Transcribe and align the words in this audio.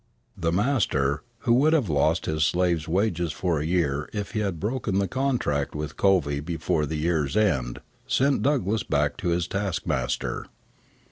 The 0.35 0.51
master, 0.51 1.21
who 1.41 1.53
would 1.53 1.73
have 1.73 1.87
lost 1.87 2.25
his 2.25 2.43
slave's 2.43 2.87
wages 2.87 3.31
for 3.31 3.59
a 3.59 3.65
year 3.67 4.09
if 4.13 4.31
he 4.31 4.39
had 4.39 4.59
broken 4.59 4.97
the 4.97 5.07
contract 5.07 5.75
with 5.75 5.95
Covey 5.95 6.39
before 6.39 6.87
the 6.87 6.97
year's 6.97 7.37
end, 7.37 7.81
sent 8.07 8.41
Douglass 8.41 8.81
back 8.81 9.15
to 9.17 9.27
his 9.27 9.47
taskmaster. 9.47 10.47